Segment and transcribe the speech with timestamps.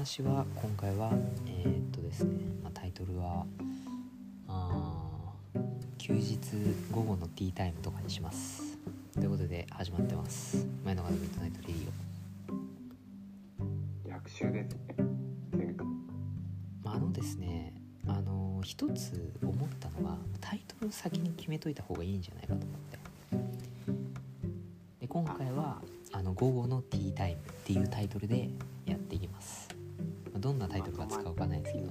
[0.00, 1.10] 話は今回は
[1.46, 2.30] えーっとですね、
[2.62, 3.44] まあ、タイトルは
[5.98, 6.38] 休日
[6.90, 8.78] 午後のティータイムとかにします。
[9.12, 10.66] ということで始まってます。
[10.86, 15.76] 前の方の midnight radio 逆襲ですね。
[16.82, 17.74] まあ、あのですね
[18.06, 22.98] あの一つ思ったのがタイトルを先に決めといた方がいいんじゃないかと思って。
[25.02, 28.48] で今回は「あの午後のティータイム」っていうタイトルで
[30.40, 31.90] どんなタイトルか使うかないですけど、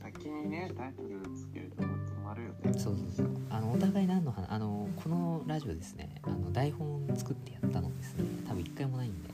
[0.00, 9.30] 先にねタイトルつけると止まるよねそうそうそうあのお互い何の話あのこのラジオですねあの台本作ってやったのですね多分一回もないんで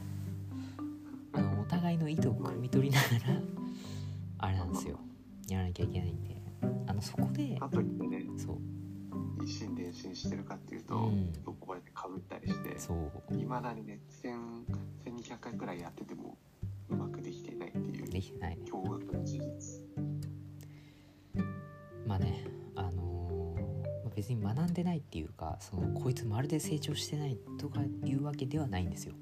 [1.34, 3.40] あのお互いの意図を汲み取りながら
[4.38, 4.98] あれなんですよ
[5.48, 6.40] やらなきゃいけないんで
[6.86, 8.58] あのそこでかといってねそう
[9.44, 12.94] 一心伝心してるかっていうと、うんどこかでかぶったりしてそ
[13.30, 16.38] ういまだにね1200回くらいやってても
[18.14, 19.82] できてないね驚愕の事実
[22.06, 23.74] まあねあのー
[24.14, 29.14] 別に学んでないっていうかそのこいつまるで成長してないとかいうわけではないんですよ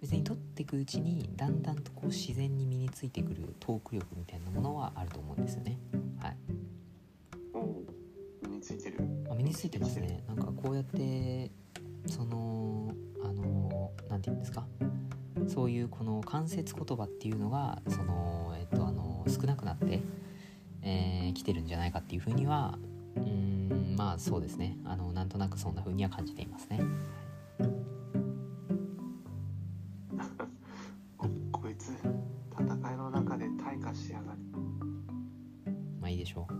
[0.00, 5.78] 別に取っていくうちにだんだんとこう自然に身についてくるトーク力みたいなものはあると思うんですよね
[6.18, 6.36] はい、
[7.52, 8.96] お身についてる
[9.30, 11.50] あ、身についてますねなんかこうやって
[12.06, 14.66] そのあのーなんて言うんですか
[15.48, 20.00] そういうこの関節言葉っていうのがそのえっとあの少なくなって、
[20.82, 22.76] えー来てるんじゃないかっていうふうには
[23.16, 23.22] うー
[23.92, 24.76] んまあそうですね。
[24.84, 26.80] あのなんとなくそんな風には感じていますね。
[31.16, 31.90] こ こいつ
[32.58, 34.38] 戦いの中で退化しやがる。
[36.00, 36.54] まあいいでしょう。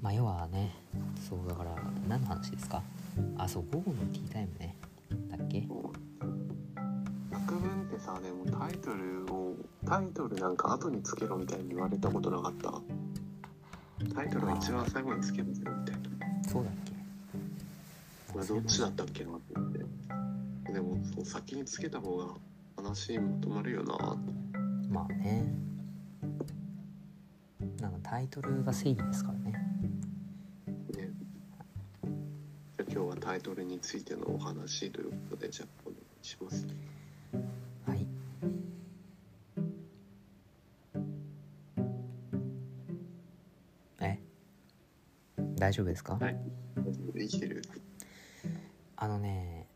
[0.00, 0.72] まあ要はね
[1.28, 1.74] そうだから
[2.08, 2.82] 何の話ですか？
[3.36, 4.63] あそう午後のティータイムね
[8.84, 9.56] トルを
[9.86, 12.70] タイトルなんか後につけろみたいに言われたことなかった？
[14.14, 16.48] タイトルは一番最後につけろぜみたいな。
[16.48, 16.92] そうだっけ？
[18.32, 19.78] これどっちだったっけなって思って。
[20.72, 22.26] でもそう先につけた方が
[22.76, 24.16] 話まとまるよな
[24.90, 25.46] まあね。
[27.80, 29.52] なんかタイトルが正義ですからね。
[30.96, 31.10] ね。
[32.76, 36.66] じゃあ今日はタイトルについてのお話ということでじゃあお願いします。
[36.66, 36.72] は
[45.56, 46.36] 大丈夫ですか、はい。
[47.16, 47.62] 生きてる。
[48.96, 49.68] あのね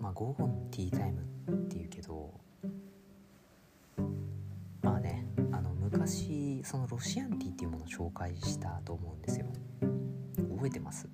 [0.00, 2.32] まあ午後のティータイムっていうけど
[4.82, 9.46] まあねあの昔そのロシアンティーっていうものを紹介したと思うんですよ。
[10.54, 11.08] 覚えてます？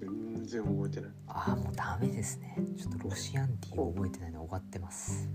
[0.00, 1.10] 全然覚えてない。
[1.28, 2.56] ああもうダメですね。
[2.76, 5.28] ちょっとロシアンティーを覚えてないの終わってます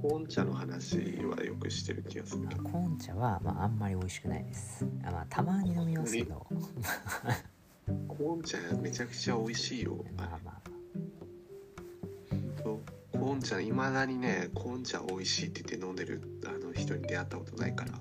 [0.00, 2.62] コーン茶の話はよくしてる気がするけど。
[2.62, 4.86] コーン茶は、まあ、あんまり美味しくないです。
[5.04, 6.46] あまあたまに飲みますけど。
[8.08, 10.04] コーン茶めちゃくちゃ美味しいよ。
[10.16, 10.62] まあまあ
[13.12, 17.92] コーン茶いまだにねコーン茶美味しいって言って飲んでるあの人に出会ったことないから。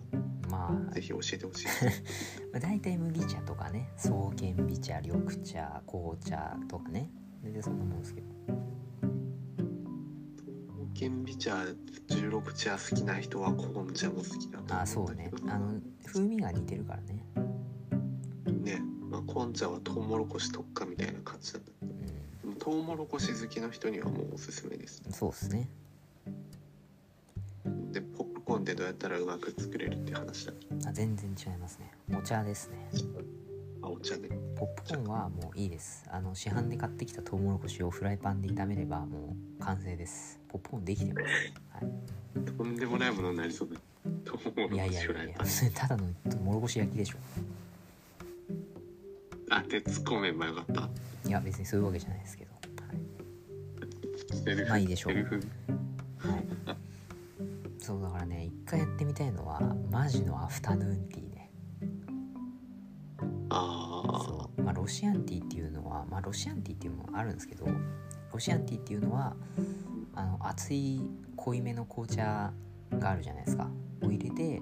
[0.50, 0.94] まあ。
[0.94, 1.68] ぜひ教えてほしい。
[2.52, 7.10] まあ、大体麦茶とかね草原美茶緑茶紅茶とかね。
[7.44, 8.31] 全然そんなもんですけど
[11.02, 11.56] 剣美茶
[12.10, 15.32] 16茶好きな人はコーン茶も好きだとあそうね。
[15.48, 17.26] あの風味が似てるからね。
[18.46, 18.80] ね、
[19.10, 21.98] まあ、コーン茶はトウモロコシ特化みたいな感じなんだけどう
[22.44, 25.02] でもトウモロコシ好きの人にはもうおすすめです。
[25.10, 25.72] んそうっすね。
[27.92, 30.54] でポップコーンってどうやったらうまく作れるって話だ
[30.86, 31.92] あ全然違いますね。
[32.16, 32.78] お茶ですね
[33.84, 36.06] あお茶ねポップコーンはもういいです。
[36.12, 40.40] あの市販で買ってきたトウモロコシをフライパンで炒めればもう完成です。
[40.48, 41.26] ポップコーンできてます、
[41.86, 41.92] は
[42.58, 43.80] とんでもないものになりそうだ。
[44.24, 45.48] トウモロい、いやコいやいやいやシフライパン。
[45.74, 47.16] ただのトウモロコシ焼きでしょ。
[49.50, 50.88] あで突っ込めばよかった。
[51.28, 52.60] いや別にそういうわけじゃないですけど、は
[54.54, 54.56] い。
[54.70, 55.16] まあいいでしょう。
[55.16, 55.22] は
[56.38, 56.46] い、
[57.80, 59.60] そうだからね一回やってみたいのは
[59.90, 61.31] マジのアフタヌーンティー
[64.82, 67.68] ロシアンティーっていうのはまあロシアンティーっていうのもあるんですけど
[68.34, 69.36] ロシアンティーっていうのは
[70.16, 71.02] あの熱い
[71.36, 72.52] 濃いめの紅茶
[72.98, 73.70] があるじゃないですか。
[74.02, 74.60] を入れて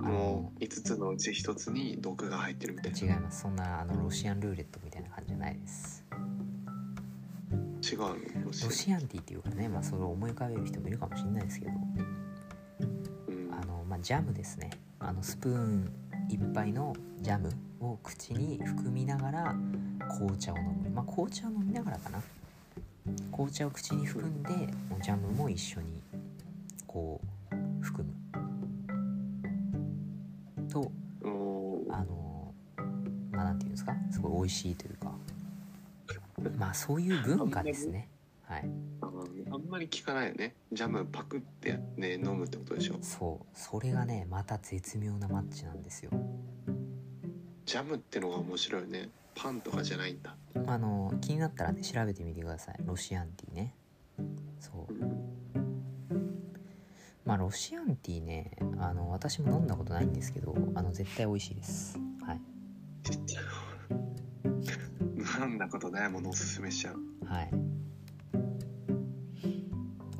[0.00, 2.98] あのもう5つのうち1つに毒が入ってるみたいな。
[3.14, 3.42] 違います。
[3.42, 6.04] そんなあのロシアンルーレットみたいな感じじゃないです。
[7.82, 8.16] 違うの？
[8.46, 11.72] ロシアロシアンティーっていうかねまあそれを思い浮かべる人もいるかもしれないですけど。
[11.72, 11.74] う
[13.34, 13.52] ん。
[13.52, 14.70] あのまあジャムですね。
[14.98, 15.92] あのスプーン
[16.32, 19.54] 一杯のジャムを口に含みながら
[20.16, 20.88] 紅茶を飲む。
[20.88, 22.22] まあ紅茶を飲みながらかな。
[23.30, 24.50] 紅茶を口に含んで
[25.02, 26.00] ジャムも一緒に
[26.86, 27.20] こ
[27.52, 28.14] う含む。
[30.70, 30.90] と
[31.90, 32.54] あの
[33.30, 33.94] まあなんていうんですか？
[34.10, 35.12] すごい美味しいというか。
[36.56, 38.08] まあそういう文化ですね。
[38.44, 38.64] はい
[39.72, 40.54] まり聞かないよね。
[40.70, 42.98] ジャムパクってやって飲むってことでしょ。
[43.00, 43.46] そう。
[43.54, 46.10] それがねまた絶妙なマッチなんですよ。
[47.64, 49.08] ジャムってのが面白いよね。
[49.34, 50.36] パンとかじゃないんだ。
[50.66, 52.74] あの気になったらね調べてみてください。
[52.84, 53.74] ロシアンティーね。
[54.60, 54.92] そう。
[57.24, 61.98] まあロシアンティーねあの私も飲んだことないんですけどあの絶対美味しいです。
[62.26, 62.40] はい。
[65.40, 66.98] 飲んだことないものおすすめしちゃう。
[67.24, 67.71] はい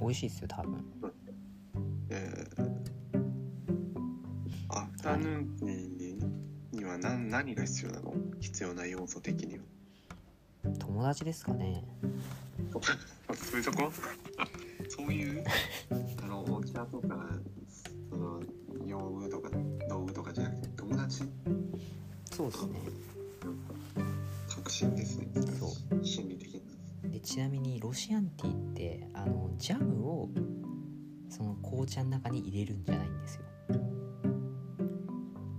[0.02, 0.84] 美味しいですよ多分。
[2.10, 2.72] えー、
[4.68, 8.14] アフタヌーンティーには何何が必要なの？
[8.40, 9.64] 必要な要素的には。
[10.78, 11.84] 友達ですかね。
[13.34, 13.90] そういうとこ？
[14.88, 15.44] そういう？
[16.22, 17.28] あのお茶とか
[18.10, 18.42] その
[18.86, 19.50] 用具とか
[19.88, 21.22] 道具とかじゃなくて友達？
[22.30, 22.80] そうですね。
[24.48, 25.26] 確信ですね。
[25.58, 25.68] そ
[26.04, 26.36] 心理
[27.22, 30.28] ちなみにロシアンティーってあのジャムを
[31.28, 33.42] その紅茶の中に入れるんじゃないんですよ、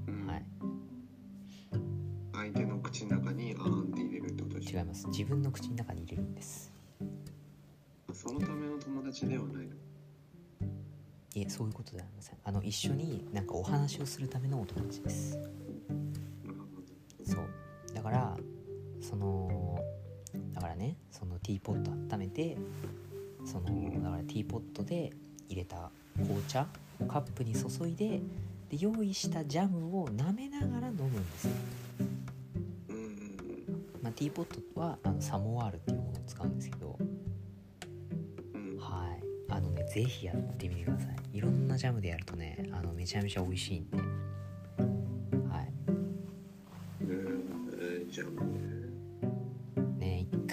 [0.07, 0.27] うん。
[0.27, 0.45] はい。
[2.33, 5.07] 相手の口の中にあーんって入れるってこと違います。
[5.07, 6.71] 自分の口の中に入れるんです。
[8.13, 9.73] そのための友達ではないの？
[11.35, 12.37] いえそういうことではありません。
[12.43, 15.39] あの一緒になんかお話をするためのお友達です
[21.33, 22.57] のティーポット温めて
[23.45, 23.65] その
[24.01, 25.11] だからティーポットで
[25.49, 26.67] 入れた紅茶
[26.99, 28.21] をカップに注いで
[28.69, 31.51] で用意したジャムを舐めながら飲むんですよ、
[34.01, 36.97] まあ、ティーポットはあのサモワールっていうものを使うんですけど。
[38.79, 39.23] はい。
[39.49, 41.37] あのねぜひやってみてください。
[41.37, 43.97] いろんなジャムでやるとねあのめちゃめちゃ美味しいんで。
[43.97, 44.03] は
[45.61, 45.73] い。
[47.01, 48.72] うんじゃあもうね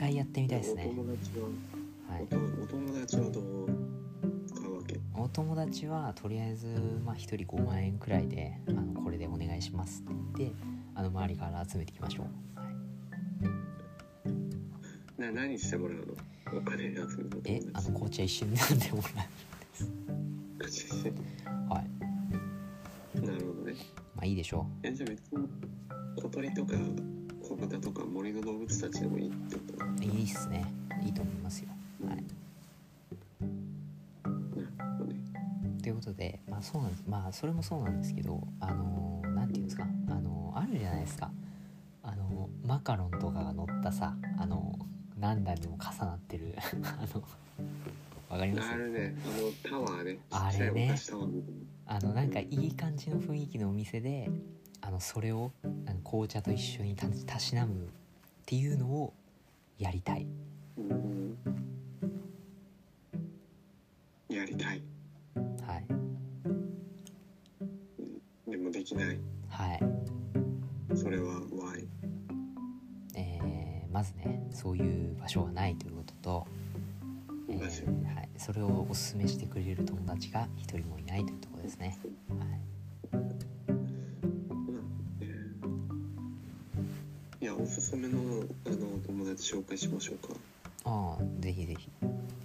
[0.01, 0.87] 回やってみたいですね。
[0.91, 1.45] お友達は、
[2.15, 2.23] はい。
[2.63, 3.69] お友達はどう？
[4.47, 6.67] 使うわけお友達はとりあえず
[7.05, 10.53] まあ1人5万円くらいであのこれでお願いしますって
[10.95, 12.25] あの周りから集めていきましょう、
[12.59, 12.65] は
[15.19, 16.59] い、な何してもらうの？
[16.59, 17.07] お金集める
[17.45, 19.27] えあの紅茶一緒に飲んでもらう
[21.73, 23.21] はい。
[23.21, 23.75] なるほどね。
[24.17, 25.47] まあいいでしょえじゃあ別に
[26.23, 26.73] 小鳥とか
[27.61, 29.61] 小豚とか森の動物たちでもいいってこ
[29.99, 30.65] といいっすね。
[31.05, 31.69] いいと思いますよ。
[32.07, 32.25] はい。
[35.83, 37.05] ということでまあそうなんです。
[37.07, 39.87] まあそれもそうなんですけどあのなんていうんですか。
[40.09, 41.31] あのあるじゃないですか。
[42.03, 44.75] あのマカロンとかが乗ったさあの
[45.19, 46.55] 何段にも重なってる。
[46.83, 47.23] あの
[48.31, 48.71] わかります？
[48.71, 49.15] あるね。
[49.23, 49.29] あ
[49.77, 50.19] のタワーね。
[50.31, 50.95] あれね。
[51.85, 54.31] あのなんかいい感じの雰囲気のお店で
[54.83, 55.53] あのそれを
[56.05, 57.89] 紅茶と一緒にたたしなむっ
[58.47, 59.13] ていうのを
[59.79, 60.27] やりたい。
[64.29, 64.83] やりたい。
[65.67, 65.85] はい。
[68.51, 69.19] でもできない。
[69.49, 69.81] はい。
[70.97, 71.87] それは why
[73.15, 76.47] えーまずねそういう場所がないということと、
[77.49, 82.61] えーはい、それをおすすめしてくれる友達が一人もいないというところですね、はい、
[87.41, 88.19] いやおすすめの
[88.67, 90.35] あの友達紹介しましょうか。
[90.85, 91.89] ああぜひぜひ。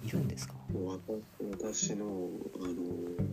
[0.06, 0.54] いるんですか？
[0.74, 1.12] わた
[1.58, 2.04] 私の
[2.60, 2.72] あの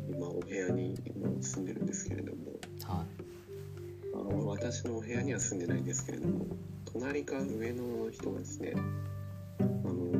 [0.09, 2.51] 今お部屋に今住んでるんですけれども。
[2.83, 3.05] は
[4.13, 6.45] あの私のお部屋には住んでないんですけれども
[6.85, 10.11] 隣か上の人がですねあの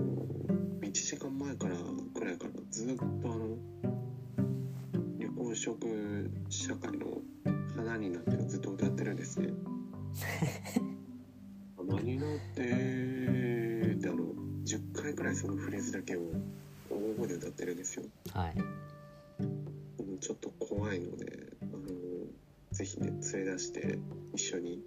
[0.82, 1.76] 1時間前から
[2.16, 3.08] くらいからずっとあ
[3.38, 3.58] の
[5.20, 5.78] 緑黄色
[6.50, 7.22] 社会の
[7.76, 9.50] 花になってるずっと歌ってるんですね。
[11.94, 14.24] 花になってってあの
[14.66, 16.22] 10回くらいそのフレーズだけを
[16.90, 18.04] 大声で歌ってるんですよ。
[18.04, 18.54] いはい
[19.40, 21.82] うんちょっと怖いので、あの
[22.72, 24.00] ぜひね連れ出して
[24.34, 24.80] 一緒に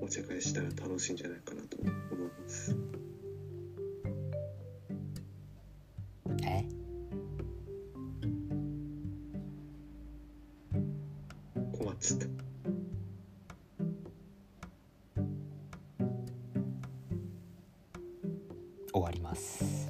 [0.00, 2.76] お茶会したら楽しいんじゃないかなと思います。
[6.44, 6.64] え？
[11.76, 12.51] 困っちゃった。
[19.32, 19.81] ます。